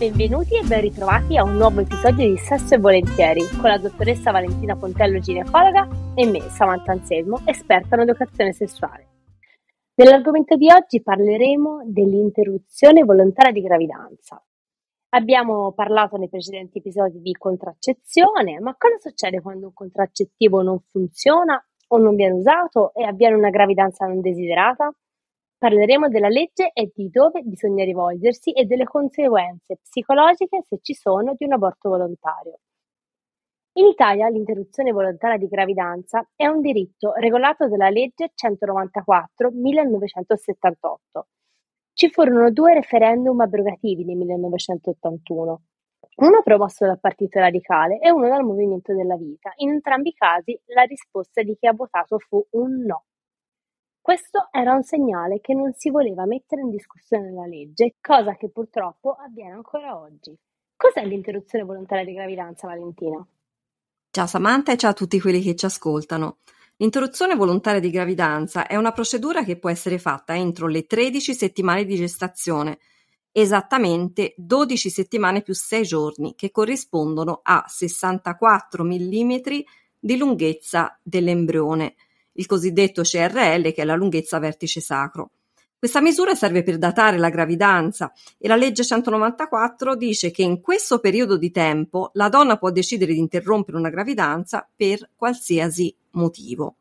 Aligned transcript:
Benvenuti 0.00 0.56
e 0.56 0.62
ben 0.66 0.80
ritrovati 0.80 1.36
a 1.36 1.42
un 1.42 1.56
nuovo 1.56 1.82
episodio 1.82 2.26
di 2.26 2.38
Sesso 2.38 2.74
e 2.74 2.78
Volentieri 2.78 3.42
con 3.60 3.68
la 3.68 3.76
dottoressa 3.76 4.30
Valentina 4.30 4.74
Pontello, 4.74 5.18
ginecologa, 5.18 5.86
e 6.14 6.24
me, 6.24 6.40
Samantha 6.40 6.92
Anselmo, 6.92 7.42
esperta 7.44 7.96
in 7.96 8.00
educazione 8.00 8.54
sessuale. 8.54 9.08
Nell'argomento 9.96 10.56
di 10.56 10.70
oggi 10.70 11.02
parleremo 11.02 11.82
dell'interruzione 11.84 13.04
volontaria 13.04 13.52
di 13.52 13.60
gravidanza. 13.60 14.42
Abbiamo 15.10 15.72
parlato 15.72 16.16
nei 16.16 16.30
precedenti 16.30 16.78
episodi 16.78 17.20
di 17.20 17.32
contraccezione, 17.32 18.58
ma 18.58 18.74
cosa 18.78 18.96
succede 18.96 19.42
quando 19.42 19.66
un 19.66 19.74
contraccettivo 19.74 20.62
non 20.62 20.80
funziona 20.90 21.62
o 21.88 21.98
non 21.98 22.14
viene 22.14 22.36
usato 22.36 22.94
e 22.94 23.04
avviene 23.04 23.34
una 23.34 23.50
gravidanza 23.50 24.06
non 24.06 24.22
desiderata? 24.22 24.94
Parleremo 25.60 26.08
della 26.08 26.30
legge 26.30 26.70
e 26.72 26.90
di 26.94 27.10
dove 27.10 27.42
bisogna 27.42 27.84
rivolgersi 27.84 28.50
e 28.50 28.64
delle 28.64 28.84
conseguenze 28.84 29.76
psicologiche, 29.76 30.62
se 30.66 30.78
ci 30.80 30.94
sono, 30.94 31.34
di 31.36 31.44
un 31.44 31.52
aborto 31.52 31.90
volontario. 31.90 32.60
In 33.74 33.84
Italia 33.84 34.30
l'interruzione 34.30 34.90
volontaria 34.90 35.36
di 35.36 35.48
gravidanza 35.48 36.26
è 36.34 36.46
un 36.46 36.62
diritto 36.62 37.12
regolato 37.12 37.68
dalla 37.68 37.90
legge 37.90 38.30
194 38.34 39.50
1978. 39.52 41.26
Ci 41.92 42.08
furono 42.08 42.50
due 42.50 42.72
referendum 42.72 43.38
abrogativi 43.40 44.06
nel 44.06 44.16
1981, 44.16 45.62
uno 46.22 46.42
promosso 46.42 46.86
dal 46.86 46.98
Partito 46.98 47.38
Radicale 47.38 47.98
e 47.98 48.10
uno 48.10 48.28
dal 48.28 48.44
Movimento 48.44 48.94
della 48.94 49.18
Vita. 49.18 49.52
In 49.56 49.72
entrambi 49.72 50.08
i 50.08 50.14
casi 50.14 50.58
la 50.72 50.84
risposta 50.84 51.42
di 51.42 51.54
chi 51.54 51.66
ha 51.66 51.74
votato 51.74 52.18
fu 52.18 52.42
un 52.52 52.82
no. 52.86 53.04
Questo 54.02 54.48
era 54.50 54.72
un 54.72 54.82
segnale 54.82 55.40
che 55.40 55.52
non 55.52 55.74
si 55.76 55.90
voleva 55.90 56.24
mettere 56.24 56.62
in 56.62 56.70
discussione 56.70 57.30
la 57.32 57.44
legge, 57.44 57.96
cosa 58.00 58.34
che 58.34 58.48
purtroppo 58.48 59.12
avviene 59.12 59.52
ancora 59.52 59.98
oggi. 59.98 60.34
Cos'è 60.74 61.04
l'interruzione 61.04 61.64
volontaria 61.64 62.06
di 62.06 62.14
gravidanza, 62.14 62.66
Valentina? 62.66 63.24
Ciao 64.10 64.26
Samantha 64.26 64.72
e 64.72 64.78
ciao 64.78 64.92
a 64.92 64.94
tutti 64.94 65.20
quelli 65.20 65.42
che 65.42 65.54
ci 65.54 65.66
ascoltano. 65.66 66.38
L'interruzione 66.76 67.36
volontaria 67.36 67.78
di 67.78 67.90
gravidanza 67.90 68.66
è 68.66 68.74
una 68.76 68.92
procedura 68.92 69.44
che 69.44 69.58
può 69.58 69.68
essere 69.68 69.98
fatta 69.98 70.34
entro 70.34 70.66
le 70.66 70.86
13 70.86 71.34
settimane 71.34 71.84
di 71.84 71.96
gestazione, 71.96 72.78
esattamente 73.30 74.32
12 74.38 74.88
settimane 74.88 75.42
più 75.42 75.52
6 75.52 75.82
giorni, 75.82 76.34
che 76.34 76.50
corrispondono 76.50 77.40
a 77.42 77.64
64 77.66 78.82
mm 78.82 79.34
di 79.98 80.16
lunghezza 80.16 80.98
dell'embrione 81.02 81.96
il 82.32 82.46
cosiddetto 82.46 83.02
CRL, 83.02 83.72
che 83.72 83.82
è 83.82 83.84
la 83.84 83.96
lunghezza 83.96 84.38
vertice 84.38 84.80
sacro. 84.80 85.30
Questa 85.80 86.02
misura 86.02 86.34
serve 86.34 86.62
per 86.62 86.76
datare 86.76 87.16
la 87.16 87.30
gravidanza 87.30 88.12
e 88.36 88.46
la 88.48 88.56
legge 88.56 88.84
194 88.84 89.96
dice 89.96 90.30
che 90.30 90.42
in 90.42 90.60
questo 90.60 90.98
periodo 90.98 91.38
di 91.38 91.50
tempo 91.50 92.10
la 92.14 92.28
donna 92.28 92.58
può 92.58 92.70
decidere 92.70 93.14
di 93.14 93.18
interrompere 93.18 93.78
una 93.78 93.88
gravidanza 93.88 94.68
per 94.76 95.08
qualsiasi 95.16 95.96
motivo. 96.10 96.76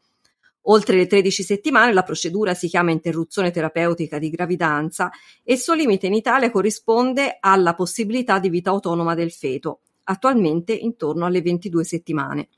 Oltre 0.63 0.97
le 0.97 1.07
13 1.07 1.43
settimane 1.43 1.93
la 1.93 2.03
procedura 2.03 2.53
si 2.53 2.67
chiama 2.67 2.91
interruzione 2.91 3.51
terapeutica 3.51 4.19
di 4.19 4.29
gravidanza 4.29 5.09
e 5.43 5.53
il 5.53 5.59
suo 5.59 5.75
limite 5.75 6.07
in 6.07 6.13
Italia 6.13 6.51
corrisponde 6.51 7.37
alla 7.39 7.75
possibilità 7.75 8.37
di 8.37 8.49
vita 8.49 8.69
autonoma 8.69 9.15
del 9.15 9.31
feto, 9.31 9.79
attualmente 10.03 10.73
intorno 10.73 11.25
alle 11.25 11.41
22 11.41 11.83
settimane. 11.85 12.49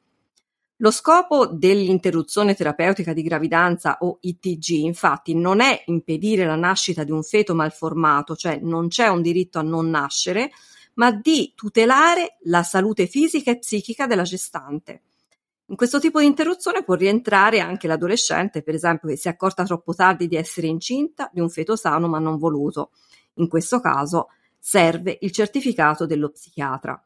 Lo 0.81 0.89
scopo 0.89 1.45
dell'interruzione 1.45 2.55
terapeutica 2.55 3.13
di 3.13 3.21
gravidanza 3.21 3.97
o 3.99 4.17
ITG 4.19 4.69
infatti 4.79 5.35
non 5.35 5.61
è 5.61 5.83
impedire 5.85 6.43
la 6.43 6.55
nascita 6.55 7.03
di 7.03 7.11
un 7.11 7.21
feto 7.21 7.53
malformato, 7.53 8.35
cioè 8.35 8.57
non 8.59 8.88
c'è 8.88 9.07
un 9.07 9.21
diritto 9.21 9.59
a 9.59 9.61
non 9.61 9.91
nascere, 9.91 10.49
ma 10.95 11.11
di 11.11 11.53
tutelare 11.55 12.38
la 12.45 12.63
salute 12.63 13.06
fisica 13.06 13.51
e 13.51 13.59
psichica 13.59 14.07
della 14.07 14.23
gestante. 14.23 15.03
In 15.67 15.75
questo 15.75 16.00
tipo 16.00 16.19
di 16.19 16.25
interruzione 16.25 16.83
può 16.83 16.95
rientrare 16.95 17.59
anche 17.59 17.85
l'adolescente, 17.85 18.63
per 18.63 18.73
esempio, 18.73 19.07
che 19.07 19.17
si 19.17 19.27
è 19.27 19.31
accorta 19.31 19.63
troppo 19.63 19.94
tardi 19.94 20.27
di 20.27 20.35
essere 20.35 20.66
incinta 20.66 21.29
di 21.31 21.41
un 21.41 21.50
feto 21.51 21.75
sano 21.75 22.07
ma 22.07 22.17
non 22.17 22.39
voluto. 22.39 22.89
In 23.35 23.47
questo 23.47 23.79
caso 23.79 24.29
serve 24.57 25.19
il 25.22 25.31
certificato 25.31 26.07
dello 26.07 26.31
psichiatra. 26.31 27.00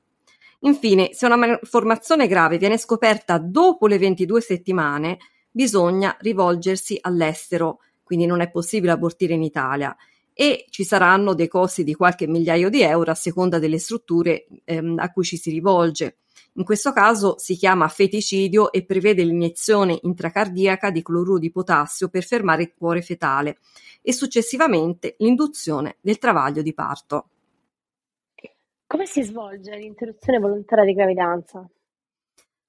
Infine, 0.65 1.13
se 1.13 1.27
una 1.27 1.35
malformazione 1.35 2.27
grave 2.27 2.57
viene 2.57 2.79
scoperta 2.79 3.37
dopo 3.37 3.85
le 3.85 3.99
22 3.99 4.41
settimane, 4.41 5.19
bisogna 5.51 6.17
rivolgersi 6.19 6.97
all'estero, 6.99 7.81
quindi 8.03 8.25
non 8.25 8.41
è 8.41 8.49
possibile 8.49 8.91
abortire 8.91 9.35
in 9.35 9.43
Italia 9.43 9.95
e 10.33 10.65
ci 10.69 10.83
saranno 10.83 11.33
dei 11.35 11.47
costi 11.47 11.83
di 11.83 11.93
qualche 11.93 12.27
migliaio 12.27 12.69
di 12.69 12.81
euro 12.81 13.11
a 13.11 13.15
seconda 13.15 13.59
delle 13.59 13.77
strutture 13.77 14.47
ehm, 14.65 14.97
a 14.97 15.11
cui 15.11 15.23
ci 15.23 15.37
si 15.37 15.51
rivolge. 15.51 16.17
In 16.53 16.63
questo 16.63 16.91
caso 16.91 17.35
si 17.37 17.55
chiama 17.55 17.87
feticidio 17.87 18.71
e 18.71 18.85
prevede 18.85 19.23
l'iniezione 19.23 19.99
intracardiaca 20.01 20.89
di 20.89 21.03
cloruro 21.03 21.37
di 21.37 21.51
potassio 21.51 22.09
per 22.09 22.23
fermare 22.23 22.63
il 22.63 22.73
cuore 22.75 23.03
fetale 23.03 23.59
e 24.01 24.11
successivamente 24.13 25.15
l'induzione 25.19 25.97
del 26.01 26.17
travaglio 26.17 26.63
di 26.63 26.73
parto. 26.73 27.29
Come 28.87 29.07
si 29.07 29.23
svolge 29.23 29.75
l'interruzione 29.75 30.37
volontaria 30.37 30.85
di 30.85 30.93
gravidanza? 30.93 31.67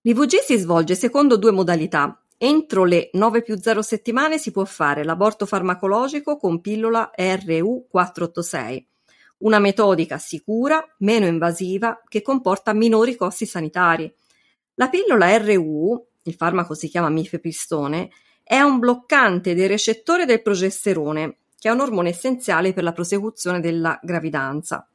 L'IVG 0.00 0.38
si 0.38 0.56
svolge 0.56 0.94
secondo 0.94 1.37
due 1.37 1.50
modalità. 1.50 2.19
Entro 2.38 2.84
le 2.84 3.10
9 3.12 3.43
più 3.43 3.59
0 3.59 3.82
settimane 3.82 4.38
si 4.38 4.50
può 4.50 4.65
fare 4.65 5.05
l'aborto 5.05 5.44
farmacologico 5.44 6.38
con 6.38 6.62
pillola 6.62 7.10
RU486, 7.15 8.84
una 9.38 9.59
metodica 9.59 10.16
sicura, 10.16 10.82
meno 10.99 11.26
invasiva, 11.26 12.00
che 12.09 12.22
comporta 12.22 12.72
minori 12.72 13.15
costi 13.15 13.44
sanitari. 13.44 14.10
La 14.75 14.88
pillola 14.88 15.37
RU, 15.37 16.06
il 16.22 16.34
farmaco 16.34 16.72
si 16.72 16.88
chiama 16.88 17.10
mifepristone, 17.10 18.09
è 18.43 18.60
un 18.60 18.78
bloccante 18.78 19.55
del 19.55 19.69
recettore 19.69 20.25
del 20.25 20.41
progesterone, 20.41 21.41
che 21.59 21.69
è 21.69 21.72
un 21.72 21.81
ormone 21.81 22.09
essenziale 22.09 22.72
per 22.72 22.84
la 22.84 22.93
prosecuzione 22.93 23.60
della 23.60 23.99
gravidanza. 24.03 24.88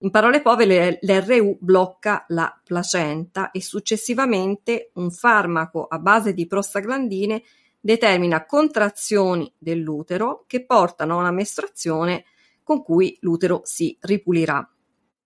In 0.00 0.10
parole 0.10 0.42
povere, 0.42 0.98
l'RU 1.00 1.56
blocca 1.58 2.26
la 2.28 2.60
placenta 2.62 3.50
e 3.50 3.62
successivamente 3.62 4.90
un 4.94 5.10
farmaco 5.10 5.86
a 5.86 5.98
base 5.98 6.34
di 6.34 6.46
prostaglandine 6.46 7.42
determina 7.80 8.44
contrazioni 8.44 9.50
dell'utero 9.56 10.44
che 10.46 10.66
portano 10.66 11.14
a 11.14 11.20
una 11.20 11.30
mestruazione 11.30 12.24
con 12.62 12.82
cui 12.82 13.16
l'utero 13.20 13.62
si 13.64 13.96
ripulirà. 14.00 14.68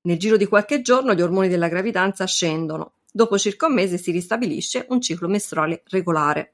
Nel 0.03 0.19
giro 0.19 0.37
di 0.37 0.47
qualche 0.47 0.83
giorno 0.83 1.15
gli 1.15 1.23
ormoni 1.23 1.49
della 1.49 1.69
gravidanza 1.69 2.25
scendono. 2.27 2.93
Dopo 3.11 3.39
circa 3.39 3.67
un 3.67 3.75
mese 3.75 3.99
si 3.99 4.13
ristabilisce 4.13 4.87
un 4.91 5.01
ciclo 5.01 5.27
mestruale 5.27 5.83
regolare. 5.87 6.53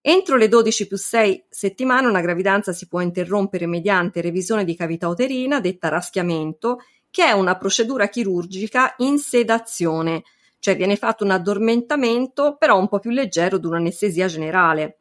Entro 0.00 0.36
le 0.36 0.48
12 0.48 0.88
più 0.88 0.96
6 0.96 1.44
settimane 1.48 2.08
una 2.08 2.20
gravidanza 2.20 2.72
si 2.72 2.88
può 2.88 3.00
interrompere 3.00 3.66
mediante 3.66 4.20
revisione 4.20 4.64
di 4.64 4.74
cavità 4.74 5.08
uterina, 5.08 5.60
detta 5.60 5.88
raschiamento, 5.88 6.80
che 7.14 7.26
è 7.26 7.30
una 7.30 7.56
procedura 7.56 8.08
chirurgica 8.08 8.96
in 8.96 9.20
sedazione, 9.20 10.24
cioè 10.58 10.74
viene 10.74 10.96
fatto 10.96 11.22
un 11.22 11.30
addormentamento 11.30 12.56
però 12.58 12.76
un 12.76 12.88
po' 12.88 12.98
più 12.98 13.10
leggero 13.10 13.56
di 13.56 13.66
un'anestesia 13.66 14.26
generale. 14.26 14.98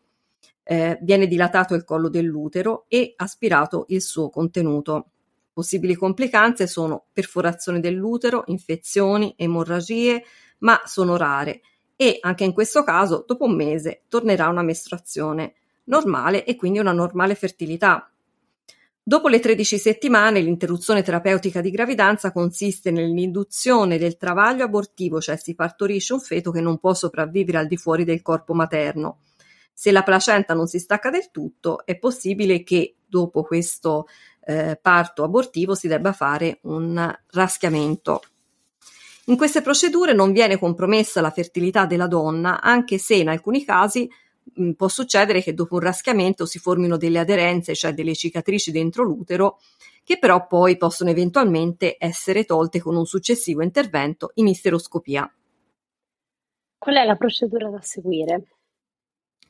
Eh, 0.61 0.99
viene 1.01 1.25
dilatato 1.25 1.73
il 1.73 1.83
collo 1.83 2.09
dell'utero 2.09 2.85
e 2.87 3.13
aspirato 3.15 3.85
il 3.87 4.03
suo 4.03 4.29
contenuto. 4.29 5.07
Possibili 5.51 5.95
complicanze 5.95 6.67
sono 6.67 7.05
perforazione 7.11 7.79
dell'utero, 7.79 8.43
infezioni, 8.45 9.33
emorragie, 9.35 10.23
ma 10.59 10.83
sono 10.85 11.17
rare 11.17 11.61
e 11.95 12.19
anche 12.21 12.43
in 12.43 12.53
questo 12.53 12.83
caso 12.83 13.23
dopo 13.25 13.45
un 13.45 13.55
mese 13.55 14.03
tornerà 14.07 14.49
una 14.49 14.61
mestruazione 14.61 15.55
normale 15.85 16.45
e 16.45 16.55
quindi 16.55 16.77
una 16.77 16.91
normale 16.91 17.33
fertilità. 17.33 18.12
Dopo 19.05 19.27
le 19.27 19.41
13 19.41 19.77
settimane, 19.77 20.39
l'interruzione 20.39 21.03
terapeutica 21.03 21.59
di 21.59 21.71
gravidanza 21.71 22.31
consiste 22.31 22.89
nell'induzione 22.89 23.97
del 23.97 24.15
travaglio 24.15 24.63
abortivo, 24.63 25.19
cioè 25.19 25.35
si 25.35 25.55
partorisce 25.55 26.13
un 26.13 26.21
feto 26.21 26.51
che 26.51 26.61
non 26.61 26.77
può 26.77 26.93
sopravvivere 26.93 27.57
al 27.57 27.67
di 27.67 27.75
fuori 27.75 28.05
del 28.05 28.21
corpo 28.21 28.53
materno. 28.53 29.19
Se 29.73 29.91
la 29.91 30.03
placenta 30.03 30.53
non 30.53 30.67
si 30.67 30.79
stacca 30.79 31.09
del 31.09 31.31
tutto, 31.31 31.85
è 31.85 31.97
possibile 31.97 32.63
che 32.63 32.95
dopo 33.05 33.43
questo 33.43 34.07
eh, 34.45 34.79
parto 34.81 35.25
abortivo 35.25 35.75
si 35.75 35.89
debba 35.89 36.13
fare 36.13 36.59
un 36.61 37.13
raschiamento. 37.31 38.21
In 39.25 39.35
queste 39.35 39.61
procedure 39.61 40.13
non 40.13 40.31
viene 40.31 40.57
compromessa 40.57 41.19
la 41.19 41.29
fertilità 41.29 41.85
della 41.85 42.07
donna, 42.07 42.61
anche 42.61 42.97
se 42.97 43.15
in 43.15 43.27
alcuni 43.27 43.65
casi 43.65 44.09
mh, 44.55 44.71
può 44.71 44.87
succedere 44.87 45.41
che 45.41 45.53
dopo 45.53 45.75
un 45.75 45.81
raschiamento 45.81 46.45
si 46.45 46.59
formino 46.59 46.97
delle 46.97 47.19
aderenze, 47.19 47.75
cioè 47.75 47.93
delle 47.93 48.13
cicatrici 48.13 48.71
dentro 48.71 49.03
l'utero, 49.03 49.59
che 50.03 50.19
però 50.19 50.47
poi 50.47 50.77
possono 50.77 51.09
eventualmente 51.09 51.95
essere 51.97 52.43
tolte 52.43 52.79
con 52.79 52.95
un 52.95 53.05
successivo 53.05 53.61
intervento 53.61 54.31
in 54.35 54.47
isteroscopia. 54.47 55.31
Qual 56.77 56.95
è 56.95 57.05
la 57.05 57.15
procedura 57.15 57.69
da 57.69 57.81
seguire? 57.81 58.47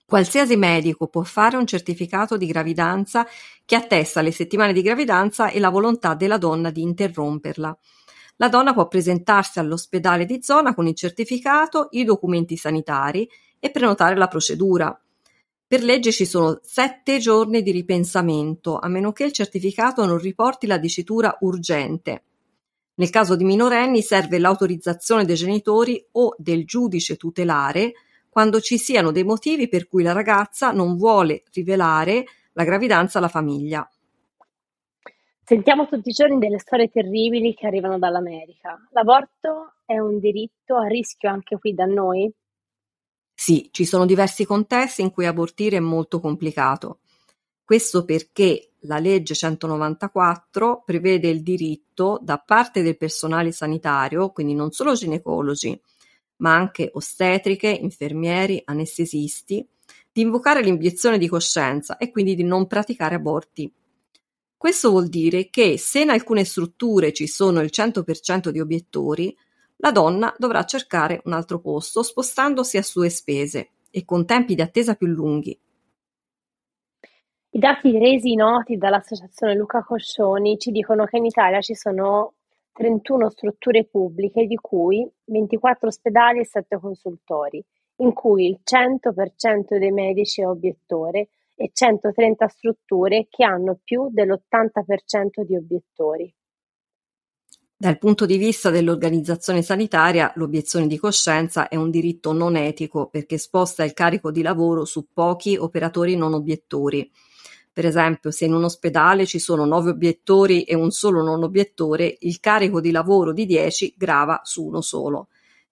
Qualsiasi 0.05 0.55
medico 0.57 1.07
può 1.07 1.23
fare 1.23 1.57
un 1.57 1.65
certificato 1.65 2.37
di 2.37 2.45
gravidanza 2.45 3.25
che 3.65 3.75
attesta 3.75 4.21
le 4.21 4.31
settimane 4.31 4.73
di 4.73 4.83
gravidanza 4.83 5.49
e 5.49 5.59
la 5.59 5.69
volontà 5.69 6.13
della 6.13 6.37
donna 6.37 6.69
di 6.69 6.81
interromperla. 6.81 7.75
La 8.35 8.49
donna 8.49 8.73
può 8.73 8.87
presentarsi 8.87 9.59
all'ospedale 9.59 10.25
di 10.25 10.43
zona 10.43 10.75
con 10.75 10.87
il 10.87 10.95
certificato, 10.95 11.87
i 11.91 12.03
documenti 12.03 12.57
sanitari 12.57 13.27
e 13.63 13.71
prenotare 13.71 14.17
la 14.17 14.27
procedura. 14.27 15.01
Per 15.65 15.81
legge 15.81 16.11
ci 16.11 16.25
sono 16.25 16.59
sette 16.61 17.17
giorni 17.19 17.61
di 17.61 17.71
ripensamento, 17.71 18.77
a 18.77 18.89
meno 18.89 19.13
che 19.13 19.23
il 19.23 19.31
certificato 19.31 20.05
non 20.05 20.17
riporti 20.17 20.67
la 20.67 20.77
dicitura 20.77 21.37
urgente. 21.39 22.23
Nel 22.95 23.09
caso 23.09 23.37
di 23.37 23.45
minorenni 23.45 24.01
serve 24.01 24.37
l'autorizzazione 24.37 25.23
dei 25.23 25.37
genitori 25.37 26.05
o 26.11 26.35
del 26.37 26.65
giudice 26.65 27.15
tutelare 27.15 27.93
quando 28.29 28.59
ci 28.59 28.77
siano 28.77 29.11
dei 29.11 29.23
motivi 29.23 29.69
per 29.69 29.87
cui 29.87 30.03
la 30.03 30.11
ragazza 30.11 30.71
non 30.71 30.97
vuole 30.97 31.43
rivelare 31.53 32.25
la 32.51 32.65
gravidanza 32.65 33.19
alla 33.19 33.29
famiglia. 33.29 33.89
Sentiamo 35.41 35.87
tutti 35.87 36.09
i 36.09 36.13
giorni 36.13 36.37
delle 36.37 36.59
storie 36.59 36.89
terribili 36.89 37.53
che 37.53 37.65
arrivano 37.65 37.97
dall'America. 37.97 38.77
L'aborto 38.91 39.75
è 39.85 39.97
un 39.97 40.19
diritto 40.19 40.75
a 40.75 40.87
rischio 40.87 41.29
anche 41.29 41.57
qui 41.57 41.73
da 41.73 41.85
noi? 41.85 42.29
Sì, 43.33 43.69
ci 43.71 43.85
sono 43.85 44.05
diversi 44.05 44.45
contesti 44.45 45.01
in 45.01 45.11
cui 45.11 45.25
abortire 45.25 45.77
è 45.77 45.81
molto 45.81 46.19
complicato. 46.19 46.99
Questo 47.63 48.05
perché 48.05 48.71
la 48.81 48.99
legge 48.99 49.33
194 49.35 50.83
prevede 50.85 51.29
il 51.29 51.41
diritto 51.41 52.19
da 52.21 52.37
parte 52.37 52.81
del 52.81 52.97
personale 52.97 53.51
sanitario, 53.51 54.31
quindi 54.31 54.53
non 54.53 54.71
solo 54.71 54.93
ginecologi, 54.93 55.79
ma 56.37 56.55
anche 56.55 56.89
ostetriche, 56.93 57.69
infermieri, 57.69 58.61
anestesisti, 58.65 59.65
di 60.11 60.21
invocare 60.21 60.63
l'obiezione 60.63 61.17
di 61.17 61.27
coscienza 61.27 61.97
e 61.97 62.11
quindi 62.11 62.35
di 62.35 62.43
non 62.43 62.67
praticare 62.67 63.15
aborti. 63.15 63.71
Questo 64.55 64.89
vuol 64.91 65.07
dire 65.07 65.49
che 65.49 65.77
se 65.77 66.01
in 66.01 66.09
alcune 66.09 66.45
strutture 66.45 67.11
ci 67.11 67.27
sono 67.27 67.61
il 67.61 67.69
100% 67.71 68.49
di 68.49 68.59
obiettori, 68.59 69.35
la 69.83 69.91
donna 69.91 70.33
dovrà 70.37 70.63
cercare 70.63 71.21
un 71.25 71.33
altro 71.33 71.59
posto 71.59 72.03
spostandosi 72.03 72.77
a 72.77 72.81
sue 72.81 73.09
spese 73.09 73.71
e 73.91 74.05
con 74.05 74.25
tempi 74.25 74.55
di 74.55 74.61
attesa 74.61 74.95
più 74.95 75.07
lunghi. 75.07 75.59
I 77.49 77.59
dati 77.59 77.97
resi 77.99 78.33
noti 78.33 78.77
dall'associazione 78.77 79.55
Luca 79.55 79.83
Coscioni 79.83 80.57
ci 80.57 80.71
dicono 80.71 81.03
che 81.03 81.17
in 81.17 81.25
Italia 81.25 81.59
ci 81.59 81.75
sono 81.75 82.35
31 82.71 83.29
strutture 83.29 83.83
pubbliche, 83.83 84.45
di 84.45 84.55
cui 84.55 85.07
24 85.25 85.89
ospedali 85.89 86.39
e 86.39 86.45
7 86.45 86.79
consultori, 86.79 87.61
in 87.97 88.13
cui 88.13 88.47
il 88.47 88.59
100% 88.63 89.77
dei 89.77 89.91
medici 89.91 90.41
è 90.41 90.47
obiettore 90.47 91.27
e 91.55 91.71
130 91.73 92.47
strutture 92.47 93.27
che 93.29 93.43
hanno 93.43 93.77
più 93.83 94.07
dell'80% 94.09 95.41
di 95.45 95.57
obiettori. 95.57 96.33
Dal 97.83 97.97
punto 97.97 98.25
di 98.25 98.37
vista 98.37 98.69
dell'organizzazione 98.69 99.61
sanitaria, 99.61 100.31
l'obiezione 100.35 100.87
di 100.87 100.97
coscienza 100.97 101.67
è 101.67 101.75
un 101.75 101.89
diritto 101.89 102.31
non 102.31 102.55
etico 102.55 103.07
perché 103.07 103.37
sposta 103.37 103.83
il 103.83 103.91
carico 103.91 104.31
di 104.31 104.41
lavoro 104.41 104.85
su 104.85 105.07
pochi 105.11 105.57
operatori 105.57 106.15
non 106.15 106.33
obiettori. 106.33 107.11
Per 107.73 107.85
esempio, 107.85 108.31
se 108.31 108.45
in 108.45 108.53
un 108.53 108.63
ospedale 108.63 109.25
ci 109.25 109.37
sono 109.37 109.65
nove 109.65 109.89
obiettori 109.89 110.63
e 110.63 110.75
un 110.75 110.91
solo 110.91 111.23
non 111.23 111.43
obiettore, 111.43 112.15
il 112.21 112.39
carico 112.39 112.79
di 112.79 112.91
lavoro 112.91 113.33
di 113.33 113.45
dieci 113.45 113.93
grava 113.97 114.39
su 114.45 114.63
uno 114.63 114.79
solo. 114.79 115.27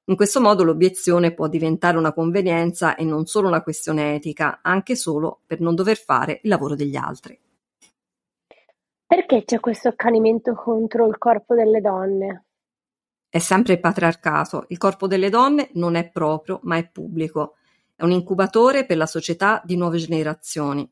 In 0.08 0.18
questo 0.18 0.42
modo 0.42 0.66
l'obiezione 0.66 1.34
può 1.34 1.48
diventare 1.48 1.98
una 1.98 2.12
convenienza 2.12 2.96
e 2.96 3.06
non 3.06 3.26
solo 3.26 3.48
una 3.48 3.64
questione 3.64 4.16
etica, 4.16 4.60
anche 4.62 4.98
solo 4.98 5.40
per 5.46 5.62
non 5.62 5.76
dover 5.76 5.96
fare 5.96 6.42
il 6.44 6.50
lavoro 6.50 6.76
degli 6.76 6.98
altri. 6.98 7.40
Perché 9.12 9.44
c'è 9.44 9.60
questo 9.60 9.90
accanimento 9.90 10.54
contro 10.54 11.06
il 11.06 11.18
corpo 11.18 11.54
delle 11.54 11.82
donne? 11.82 12.46
È 13.28 13.40
sempre 13.40 13.74
il 13.74 13.82
patriarcato. 13.82 14.64
Il 14.70 14.78
corpo 14.78 15.06
delle 15.06 15.28
donne 15.28 15.70
non 15.74 15.96
è 15.96 16.10
proprio, 16.10 16.62
ma 16.64 16.78
è 16.78 16.90
pubblico. 16.90 17.56
È 17.94 18.06
un 18.06 18.12
incubatore 18.12 18.86
per 18.86 18.96
la 18.96 19.06
società 19.06 19.62
di 19.66 19.76
nuove 19.76 19.98
generazioni. 19.98 20.90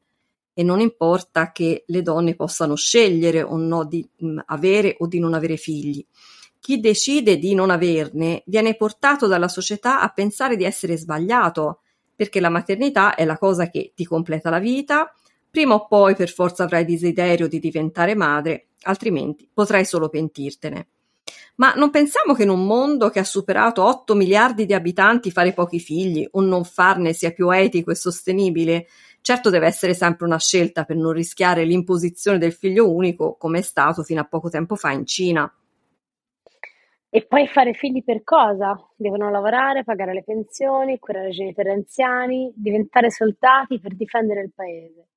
E 0.53 0.63
non 0.63 0.81
importa 0.81 1.53
che 1.53 1.85
le 1.87 2.01
donne 2.01 2.35
possano 2.35 2.75
scegliere 2.75 3.41
o 3.41 3.55
no 3.55 3.85
di 3.85 4.05
mh, 4.17 4.27
mm, 4.27 4.39
avere 4.47 4.97
o 4.99 5.07
di 5.07 5.19
non 5.19 5.33
avere 5.33 5.55
figli. 5.55 6.05
Chi 6.59 6.81
decide 6.81 7.37
di 7.37 7.53
non 7.53 7.69
averne 7.69 8.43
viene 8.47 8.75
portato 8.75 9.27
dalla 9.27 9.47
società 9.47 10.01
a 10.01 10.09
pensare 10.09 10.57
di 10.57 10.65
essere 10.65 10.97
sbagliato, 10.97 11.83
perché 12.13 12.41
la 12.41 12.49
maternità 12.49 13.15
è 13.15 13.23
la 13.23 13.37
cosa 13.37 13.69
che 13.69 13.93
ti 13.95 14.03
completa 14.03 14.49
la 14.49 14.59
vita, 14.59 15.09
Prima 15.51 15.73
o 15.73 15.87
poi 15.87 16.15
per 16.15 16.29
forza 16.29 16.63
avrai 16.63 16.85
desiderio 16.85 17.47
di 17.47 17.59
diventare 17.59 18.15
madre, 18.15 18.67
altrimenti 18.83 19.49
potrai 19.51 19.83
solo 19.83 20.09
pentirtene. 20.09 20.87
Ma 21.55 21.73
non 21.73 21.89
pensiamo 21.89 22.33
che 22.33 22.43
in 22.43 22.49
un 22.49 22.65
mondo 22.65 23.09
che 23.09 23.19
ha 23.19 23.23
superato 23.23 23.83
8 23.83 24.15
miliardi 24.15 24.65
di 24.65 24.73
abitanti 24.73 25.31
fare 25.31 25.53
pochi 25.53 25.79
figli 25.79 26.27
o 26.31 26.41
non 26.41 26.63
farne 26.63 27.13
sia 27.13 27.31
più 27.31 27.49
etico 27.49 27.91
e 27.91 27.95
sostenibile? 27.95 28.87
Certo 29.21 29.49
deve 29.49 29.67
essere 29.67 29.93
sempre 29.93 30.25
una 30.25 30.39
scelta 30.39 30.85
per 30.85 30.95
non 30.95 31.11
rischiare 31.11 31.65
l'imposizione 31.65 32.37
del 32.37 32.53
figlio 32.53 32.89
unico, 32.89 33.35
come 33.35 33.59
è 33.59 33.61
stato 33.61 34.03
fino 34.03 34.21
a 34.21 34.25
poco 34.25 34.49
tempo 34.49 34.75
fa 34.75 34.91
in 34.91 35.05
Cina. 35.05 35.53
E 37.11 37.25
poi 37.25 37.47
fare 37.47 37.73
figli 37.73 38.03
per 38.03 38.23
cosa? 38.23 38.79
Devono 38.95 39.29
lavorare, 39.31 39.83
pagare 39.83 40.13
le 40.13 40.23
pensioni, 40.23 40.99
curare 40.99 41.29
i 41.29 41.33
genitori 41.33 41.71
anziani, 41.71 42.53
diventare 42.55 43.09
soldati 43.09 43.79
per 43.79 43.95
difendere 43.95 44.41
il 44.41 44.51
paese. 44.55 45.07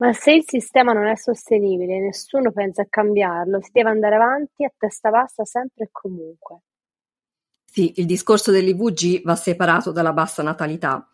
Ma 0.00 0.12
se 0.12 0.32
il 0.32 0.44
sistema 0.46 0.92
non 0.92 1.06
è 1.06 1.16
sostenibile 1.16 1.96
e 1.96 2.00
nessuno 2.00 2.52
pensa 2.52 2.82
a 2.82 2.86
cambiarlo, 2.88 3.60
si 3.60 3.70
deve 3.72 3.90
andare 3.90 4.14
avanti 4.14 4.64
a 4.64 4.72
testa 4.76 5.10
bassa 5.10 5.44
sempre 5.44 5.84
e 5.84 5.88
comunque. 5.90 6.60
Sì, 7.64 7.94
il 7.96 8.06
discorso 8.06 8.52
dell'IVG 8.52 9.22
va 9.24 9.34
separato 9.34 9.90
dalla 9.90 10.12
bassa 10.12 10.42
natalità. 10.42 11.04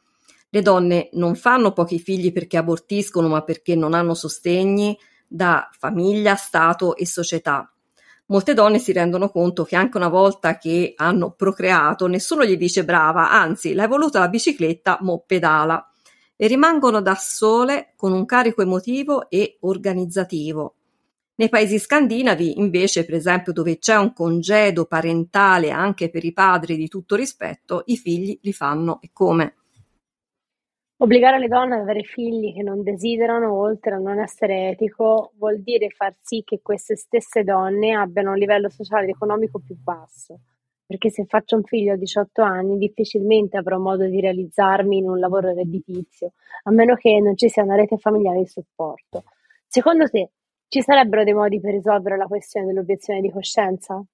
Le 0.51 0.63
donne 0.63 1.09
non 1.13 1.35
fanno 1.35 1.73
pochi 1.73 1.99
figli 1.99 2.31
perché 2.31 2.59
abortiscono, 2.59 3.27
ma 3.29 3.43
perché 3.43 3.75
non 3.75 3.95
hanno 3.95 4.15
sostegni 4.15 4.97
da 5.27 5.69
famiglia, 5.73 6.35
Stato 6.37 6.95
e 6.95 7.07
società. 7.07 7.69
Molte 8.27 8.53
donne 8.53 8.79
si 8.79 8.93
rendono 8.93 9.31
conto 9.31 9.65
che 9.65 9.77
anche 9.77 9.97
una 9.97 10.09
volta 10.09 10.59
che 10.59 10.93
hanno 10.97 11.33
procreato, 11.33 12.07
nessuno 12.07 12.45
gli 12.45 12.57
dice 12.57 12.85
brava, 12.85 13.31
anzi, 13.31 13.73
l'hai 13.73 13.89
voluta 13.89 14.19
la 14.19 14.29
bicicletta, 14.29 14.99
mo 15.01 15.25
pedala 15.27 15.89
e 16.45 16.47
rimangono 16.47 17.01
da 17.01 17.15
sole 17.15 17.95
con 17.97 18.13
un 18.13 18.27
carico 18.27 18.61
emotivo 18.61 19.31
e 19.31 19.57
organizzativo. 19.61 20.75
Nei 21.37 21.49
paesi 21.49 21.79
scandinavi, 21.79 22.59
invece, 22.59 23.07
per 23.07 23.15
esempio, 23.15 23.55
dove 23.55 23.79
c'è 23.79 23.97
un 23.97 24.13
congedo 24.13 24.85
parentale 24.85 25.71
anche 25.71 26.11
per 26.11 26.23
i 26.23 26.35
padri 26.35 26.77
di 26.77 26.87
tutto 26.87 27.17
rispetto, 27.17 27.85
i 27.87 27.97
figli 27.97 28.39
li 28.43 28.53
fanno 28.53 29.01
e 29.01 29.09
come. 29.15 29.55
Obbligare 30.99 31.39
le 31.39 31.49
donne 31.49 31.77
ad 31.77 31.81
avere 31.81 32.03
figli 32.03 32.53
che 32.53 32.63
non 32.63 32.83
desiderano, 32.83 33.51
oltre 33.51 33.95
a 33.95 33.99
non 33.99 34.19
essere 34.19 34.69
etico, 34.69 35.33
vuol 35.39 35.63
dire 35.63 35.89
far 35.89 36.15
sì 36.21 36.43
che 36.45 36.61
queste 36.61 36.95
stesse 36.95 37.43
donne 37.43 37.95
abbiano 37.95 38.33
un 38.33 38.37
livello 38.37 38.69
sociale 38.69 39.05
ed 39.05 39.15
economico 39.15 39.63
più 39.65 39.77
basso 39.83 40.41
perché 40.87 41.11
se 41.11 41.25
faccio 41.25 41.57
un 41.57 41.65
figlio 41.65 41.95
a 41.95 41.97
18 41.97 42.43
anni 42.43 42.79
difficilmente 42.79 43.57
avrò 43.57 43.79
modo 43.79 44.05
di 44.07 44.21
realizzarmi 44.21 44.99
in 44.99 45.09
un 45.09 45.19
lavoro 45.19 45.53
redditizio, 45.53 46.33
a 46.65 46.71
meno 46.71 46.95
che 46.95 47.19
non 47.21 47.37
ci 47.37 47.49
sia 47.49 47.63
una 47.63 47.77
rete 47.77 47.97
familiare 47.97 48.41
di 48.41 48.47
supporto. 48.47 49.25
Secondo 49.67 50.09
te 50.09 50.31
ci 50.69 50.83
sarebbero 50.83 51.25
dei 51.25 51.35
modi 51.35 51.61
per 51.61 51.73
risolvere 51.73 52.17
la 52.17 52.27
questione 52.27 52.67
dell'obiezione 52.67 53.21
di 53.21 53.31
coscienza? 53.31 54.05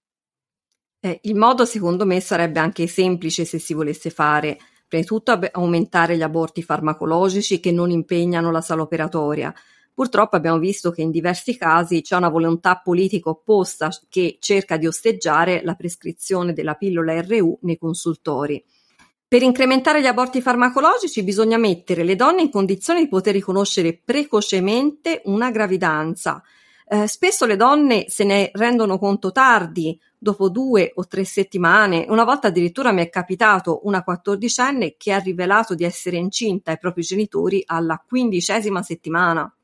Eh, 1.00 1.18
il 1.22 1.34
modo 1.34 1.64
secondo 1.64 2.04
me 2.04 2.20
sarebbe 2.20 2.60
anche 2.60 2.86
semplice 2.86 3.44
se 3.44 3.58
si 3.58 3.74
volesse 3.74 4.10
fare. 4.10 4.58
Prima 4.86 5.02
di 5.02 5.08
tutto 5.08 5.38
aumentare 5.52 6.16
gli 6.16 6.22
aborti 6.22 6.62
farmacologici 6.62 7.60
che 7.60 7.72
non 7.72 7.90
impegnano 7.90 8.50
la 8.50 8.60
sala 8.60 8.82
operatoria, 8.82 9.54
Purtroppo 10.00 10.34
abbiamo 10.34 10.58
visto 10.58 10.92
che 10.92 11.02
in 11.02 11.10
diversi 11.10 11.58
casi 11.58 12.00
c'è 12.00 12.16
una 12.16 12.30
volontà 12.30 12.80
politica 12.82 13.28
opposta 13.28 13.90
che 14.08 14.38
cerca 14.40 14.78
di 14.78 14.86
osteggiare 14.86 15.60
la 15.62 15.74
prescrizione 15.74 16.54
della 16.54 16.72
pillola 16.72 17.20
RU 17.20 17.58
nei 17.64 17.76
consultori. 17.76 18.64
Per 19.28 19.42
incrementare 19.42 20.00
gli 20.00 20.06
aborti 20.06 20.40
farmacologici 20.40 21.22
bisogna 21.22 21.58
mettere 21.58 22.02
le 22.02 22.16
donne 22.16 22.40
in 22.40 22.48
condizione 22.48 23.00
di 23.00 23.08
poter 23.08 23.34
riconoscere 23.34 24.00
precocemente 24.02 25.20
una 25.26 25.50
gravidanza. 25.50 26.42
Eh, 26.88 27.06
spesso 27.06 27.44
le 27.44 27.56
donne 27.56 28.06
se 28.08 28.24
ne 28.24 28.48
rendono 28.54 28.98
conto 28.98 29.32
tardi, 29.32 30.00
dopo 30.16 30.48
due 30.48 30.92
o 30.94 31.06
tre 31.06 31.26
settimane. 31.26 32.06
Una 32.08 32.24
volta 32.24 32.46
addirittura 32.46 32.90
mi 32.90 33.02
è 33.02 33.10
capitato 33.10 33.80
una 33.82 34.02
quattordicenne 34.02 34.94
che 34.96 35.12
ha 35.12 35.18
rivelato 35.18 35.74
di 35.74 35.84
essere 35.84 36.16
incinta 36.16 36.70
ai 36.70 36.78
propri 36.78 37.02
genitori 37.02 37.62
alla 37.66 38.02
quindicesima 38.02 38.82
settimana. 38.82 39.54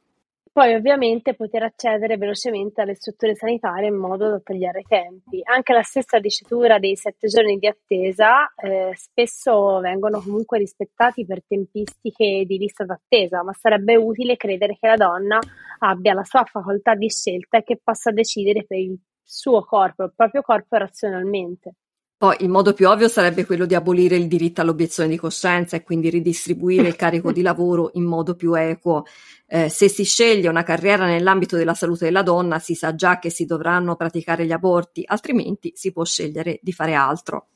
Poi 0.57 0.73
ovviamente 0.73 1.35
poter 1.35 1.65
accedere 1.65 2.17
velocemente 2.17 2.81
alle 2.81 2.95
strutture 2.95 3.35
sanitarie 3.35 3.89
in 3.89 3.95
modo 3.97 4.31
da 4.31 4.41
tagliare 4.41 4.81
i 4.81 4.85
tempi. 4.89 5.43
Anche 5.45 5.75
la 5.75 5.83
stessa 5.83 6.19
dicitura 6.19 6.79
dei 6.79 6.97
sette 6.97 7.29
giorni 7.29 7.59
di 7.59 7.67
attesa 7.67 8.51
eh, 8.55 8.91
spesso 8.95 9.81
vengono 9.81 10.19
comunque 10.23 10.57
rispettati 10.57 11.27
per 11.27 11.43
tempistiche 11.47 12.45
di 12.47 12.57
lista 12.57 12.87
d'attesa, 12.87 13.45
ma 13.45 13.53
sarebbe 13.53 13.97
utile 13.97 14.39
credere 14.39 14.79
che 14.81 14.87
la 14.87 14.97
donna 14.97 15.39
abbia 15.81 16.15
la 16.15 16.25
sua 16.25 16.45
facoltà 16.45 16.95
di 16.95 17.11
scelta 17.11 17.59
e 17.59 17.63
che 17.63 17.79
possa 17.85 18.11
decidere 18.11 18.65
per 18.65 18.79
il 18.79 18.99
suo 19.23 19.63
corpo, 19.63 20.05
il 20.05 20.15
proprio 20.17 20.41
corpo 20.41 20.79
razionalmente. 20.79 21.75
Poi 22.19 22.35
il 22.41 22.49
modo 22.49 22.73
più 22.73 22.89
ovvio 22.89 23.09
sarebbe 23.09 23.45
quello 23.45 23.67
di 23.67 23.75
abolire 23.75 24.17
il 24.17 24.27
diritto 24.27 24.63
all'obiezione 24.63 25.11
di 25.11 25.19
coscienza 25.19 25.77
e 25.77 25.83
quindi 25.83 26.09
ridistribuire 26.09 26.89
il 26.89 26.97
carico 26.97 27.31
di 27.31 27.43
lavoro 27.43 27.91
in 27.93 28.05
modo 28.05 28.35
più 28.35 28.55
equo. 28.55 29.05
Eh, 29.47 29.69
se 29.69 29.91
si 29.91 30.05
sceglie 30.05 30.49
una 30.49 30.63
carriera 30.63 31.05
nell'ambito 31.05 31.59
della 31.59 31.75
salute 31.75 32.07
della 32.07 32.23
donna, 32.23 32.59
si 32.59 32.75
sa 32.75 32.95
già 32.95 33.19
che 33.19 33.29
si 33.29 33.45
dovranno 33.45 33.97
praticare 33.97 34.47
gli 34.47 34.53
aborti, 34.53 35.03
altrimenti 35.07 35.73
si 35.75 35.93
può 35.93 36.05
scegliere 36.05 36.59
di 36.63 36.73
fare 36.73 36.95
altro. 36.95 37.49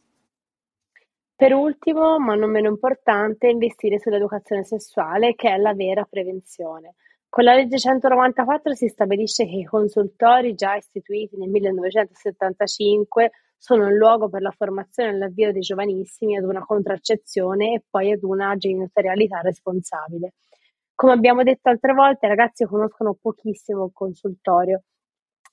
Per 1.35 1.55
ultimo, 1.55 2.19
ma 2.19 2.35
non 2.35 2.51
meno 2.51 2.69
importante, 2.69 3.49
investire 3.49 3.99
sull'educazione 3.99 4.63
sessuale, 4.63 5.35
che 5.37 5.55
è 5.55 5.57
la 5.57 5.73
vera 5.73 6.05
prevenzione. 6.05 6.97
Con 7.31 7.45
la 7.45 7.55
legge 7.55 7.79
194 7.79 8.75
si 8.75 8.89
stabilisce 8.89 9.47
che 9.47 9.57
i 9.57 9.65
consultori 9.65 10.55
già 10.55 10.75
istituiti 10.75 11.39
nel 11.39 11.49
1975 11.49 13.31
sono 13.61 13.89
il 13.89 13.95
luogo 13.95 14.31
per 14.31 14.41
la 14.41 14.51
formazione 14.53 15.11
e 15.11 15.19
l'avvio 15.19 15.53
dei 15.53 15.61
giovanissimi 15.61 16.35
ad 16.35 16.45
una 16.45 16.65
contraccezione 16.65 17.75
e 17.75 17.83
poi 17.91 18.11
ad 18.11 18.23
una 18.23 18.57
genitorialità 18.57 19.41
responsabile. 19.41 20.33
Come 20.95 21.13
abbiamo 21.13 21.43
detto 21.43 21.69
altre 21.69 21.93
volte, 21.93 22.25
i 22.25 22.31
ragazzi 22.31 22.65
conoscono 22.65 23.19
pochissimo 23.21 23.85
il 23.85 23.91
consultorio. 23.93 24.85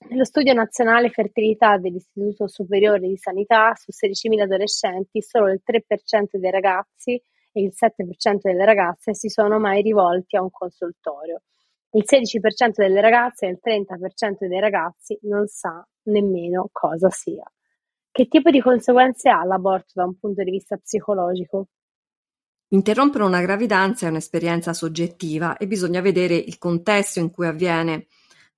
Nello 0.08 0.24
studio 0.24 0.54
nazionale 0.54 1.10
fertilità 1.10 1.76
dell'Istituto 1.76 2.48
Superiore 2.48 3.00
di 3.00 3.16
Sanità 3.18 3.74
su 3.74 3.90
16.000 3.92 4.40
adolescenti, 4.40 5.20
solo 5.20 5.50
il 5.50 5.60
3% 5.62 6.38
dei 6.38 6.50
ragazzi 6.50 7.20
e 7.52 7.60
il 7.60 7.74
7% 7.74 8.38
delle 8.40 8.64
ragazze 8.64 9.14
si 9.14 9.28
sono 9.28 9.58
mai 9.58 9.82
rivolti 9.82 10.36
a 10.36 10.42
un 10.42 10.50
consultorio. 10.50 11.42
Il 11.90 12.04
16% 12.06 12.72
delle 12.76 13.02
ragazze 13.02 13.46
e 13.46 13.50
il 13.50 13.58
30% 13.62 14.46
dei 14.46 14.60
ragazzi 14.60 15.18
non 15.22 15.46
sa 15.46 15.86
nemmeno 16.04 16.70
cosa 16.72 17.10
sia. 17.10 17.44
Che 18.10 18.26
tipo 18.26 18.50
di 18.50 18.60
conseguenze 18.60 19.28
ha 19.28 19.44
l'aborto 19.44 19.92
da 19.94 20.04
un 20.04 20.18
punto 20.18 20.42
di 20.42 20.50
vista 20.50 20.76
psicologico? 20.76 21.68
Interrompere 22.70 23.24
una 23.24 23.40
gravidanza 23.40 24.06
è 24.06 24.10
un'esperienza 24.10 24.74
soggettiva 24.74 25.56
e 25.56 25.66
bisogna 25.66 26.00
vedere 26.00 26.34
il 26.34 26.58
contesto 26.58 27.18
in 27.18 27.30
cui 27.30 27.46
avviene. 27.46 28.08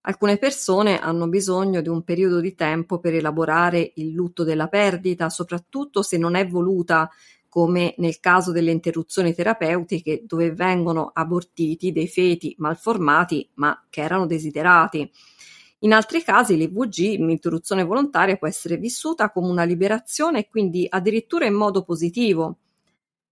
Alcune 0.03 0.39
persone 0.39 0.99
hanno 0.99 1.29
bisogno 1.29 1.81
di 1.81 1.89
un 1.89 2.03
periodo 2.03 2.41
di 2.41 2.55
tempo 2.55 2.99
per 2.99 3.15
elaborare 3.15 3.93
il 3.97 4.13
lutto 4.13 4.45
della 4.45 4.67
perdita, 4.67 5.29
soprattutto 5.29 6.03
se 6.03 6.17
non 6.17 6.35
è 6.35 6.47
voluta 6.47 7.09
come 7.49 7.95
nel 7.99 8.19
caso 8.19 8.51
delle 8.53 8.71
interruzioni 8.71 9.35
terapeutiche 9.35 10.23
dove 10.25 10.53
vengono 10.53 11.11
abortiti 11.13 11.93
dei 11.93 12.09
feti 12.09 12.55
malformati 12.59 13.51
ma 13.55 13.85
che 13.91 14.01
erano 14.01 14.27
desiderati. 14.27 15.11
In 15.83 15.93
altri 15.93 16.23
casi 16.23 16.57
l'IVG, 16.57 17.19
l'interruzione 17.19 17.85
volontaria, 17.85 18.37
può 18.37 18.47
essere 18.47 18.77
vissuta 18.77 19.31
come 19.31 19.49
una 19.49 19.65
liberazione 19.65 20.41
e 20.41 20.49
quindi 20.49 20.87
addirittura 20.89 21.47
in 21.47 21.55
modo 21.55 21.83
positivo. 21.83 22.59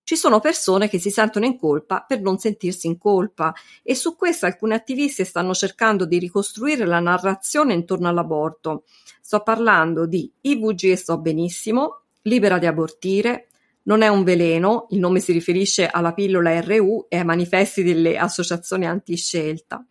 Ci 0.03 0.17
sono 0.17 0.41
persone 0.41 0.89
che 0.89 0.99
si 0.99 1.11
sentono 1.11 1.45
in 1.45 1.59
colpa 1.59 2.03
per 2.09 2.23
non 2.23 2.39
sentirsi 2.39 2.87
in 2.87 2.97
colpa 2.97 3.53
e 3.83 3.95
su 3.95 4.17
questo 4.17 4.47
alcuni 4.47 4.73
attivisti 4.73 5.23
stanno 5.27 5.53
cercando 5.53 6.07
di 6.07 6.19
ricostruire 6.19 6.87
la 6.87 7.01
narrazione 7.01 7.75
intorno 7.75 8.09
all'aborto. 8.09 8.85
Sto 9.21 9.43
parlando 9.43 10.07
di 10.07 10.33
IVG 10.41 10.85
e 10.85 10.97
sto 10.97 11.19
benissimo, 11.19 12.05
libera 12.23 12.57
di 12.57 12.65
abortire, 12.65 13.49
non 13.83 14.01
è 14.01 14.09
un 14.09 14.25
veleno, 14.25 14.87
il 14.91 14.99
nome 14.99 15.21
si 15.21 15.33
riferisce 15.33 15.87
alla 15.87 16.15
pillola 16.15 16.59
RU 16.63 17.05
e 17.11 17.19
ai 17.19 17.25
manifesti 17.27 17.83
delle 17.83 18.17
associazioni 18.17 18.87
antiscelta. 18.87 19.85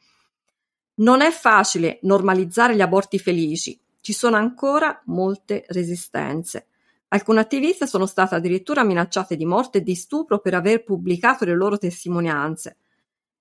Non 1.00 1.22
è 1.22 1.30
facile 1.30 2.00
normalizzare 2.04 2.76
gli 2.76 2.82
aborti 2.82 3.20
felici, 3.20 3.80
ci 4.02 4.14
sono 4.14 4.36
ancora 4.36 5.00
molte 5.06 5.64
resistenze. 5.68 6.68
Alcune 7.10 7.40
attiviste 7.40 7.86
sono 7.86 8.06
state 8.06 8.36
addirittura 8.36 8.84
minacciate 8.84 9.36
di 9.36 9.46
morte 9.46 9.78
e 9.78 9.84
di 9.84 9.96
stupro 9.96 10.40
per 10.40 10.56
aver 10.56 10.84
pubblicato 10.84 11.46
le 11.46 11.56
loro 11.56 11.78
testimonianze. 11.78 12.78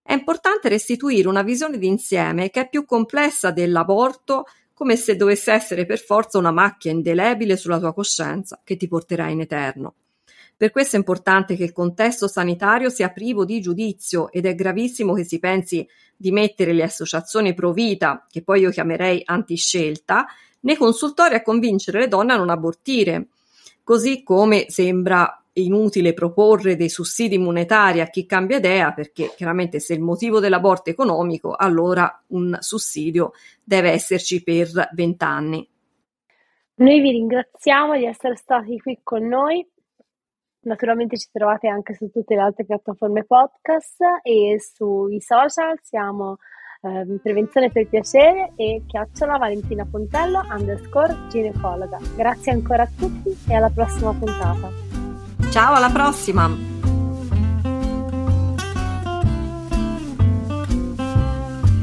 È 0.03 0.13
importante 0.13 0.69
restituire 0.69 1.29
una 1.29 1.43
visione 1.43 1.79
d'insieme 1.79 2.51
che 2.51 2.61
è 2.61 2.69
più 2.69 2.85
complessa 2.85 3.51
dell'aborto, 3.51 4.45
come 4.75 4.97
se 4.97 5.17
dovesse 5.17 5.53
essere 5.53 5.87
per 5.87 5.99
forza 5.99 6.37
una 6.37 6.53
macchia 6.53 6.93
indelebile 6.93 7.57
sulla 7.57 7.79
tua 7.79 7.95
coscienza 7.95 8.61
che 8.63 8.77
ti 8.77 8.87
porterà 8.87 9.29
in 9.29 9.41
eterno. 9.41 9.95
Per 10.59 10.71
questo 10.71 10.97
è 10.97 10.99
importante 10.99 11.55
che 11.55 11.65
il 11.65 11.73
contesto 11.73 12.29
sanitario 12.29 12.89
sia 12.89 13.11
privo 13.11 13.45
di 13.45 13.61
giudizio 13.61 14.31
ed 14.33 14.47
è 14.47 14.55
gravissimo 14.55 15.13
che 15.13 15.25
si 15.25 15.39
pensi 15.39 15.87
di 16.17 16.31
mettere 16.31 16.73
le 16.73 16.83
associazioni 16.83 17.53
pro 17.53 17.73
vita, 17.73 18.25
che 18.31 18.43
poi 18.43 18.61
io 18.61 18.71
chiamerei 18.71 19.21
antiscelta, 19.27 20.27
nei 20.61 20.77
consultori 20.77 21.35
a 21.35 21.43
convincere 21.43 22.01
le 22.01 22.09
donne 22.09 22.33
a 22.33 22.37
non 22.39 22.49
abortire. 22.49 23.27
Così 23.85 24.23
come 24.23 24.65
sembra 24.69 25.43
inutile 25.53 26.15
proporre 26.15 26.75
dei 26.75 26.89
sussidi 26.89 27.37
monetari 27.37 28.01
a 28.01 28.09
chi 28.09 28.25
cambia 28.25 28.57
idea, 28.57 28.93
perché 28.93 29.35
chiaramente 29.37 29.79
se 29.79 29.93
il 29.93 30.01
motivo 30.01 30.41
dell'aborto 30.41 30.89
è 30.89 30.93
economico, 30.93 31.55
allora 31.55 32.23
un 32.29 32.57
sussidio 32.61 33.33
deve 33.63 33.91
esserci 33.91 34.43
per 34.43 34.71
vent'anni. 34.93 35.69
Noi 36.77 37.01
vi 37.01 37.11
ringraziamo 37.11 37.97
di 37.97 38.07
essere 38.07 38.37
stati 38.37 38.79
qui 38.79 39.01
con 39.03 39.27
noi 39.27 39.67
Naturalmente 40.67 41.17
ci 41.17 41.29
trovate 41.33 41.69
anche 41.69 41.95
su 41.95 42.11
tutte 42.11 42.35
le 42.35 42.41
altre 42.41 42.65
piattaforme 42.65 43.25
podcast 43.25 44.03
e 44.23 44.61
sui 44.61 45.21
social 45.21 45.79
siamo 45.81 46.39
eh, 46.83 47.21
Prevenzione 47.23 47.71
per 47.71 47.87
Piacere 47.87 48.53
e 48.57 48.83
chiocciola 48.85 49.39
Valentina 49.39 49.87
Pontello 49.89 50.45
underscore 50.51 51.17
ginecologa. 51.29 51.99
Grazie 52.17 52.53
ancora 52.53 52.83
a 52.83 52.89
tutti 52.99 53.37
e 53.49 53.55
alla 53.55 53.71
prossima 53.71 54.13
puntata. 54.13 54.69
Ciao, 55.51 55.75
alla 55.75 55.91
prossima! 55.91 56.76